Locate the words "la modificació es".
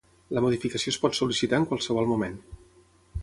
0.35-0.97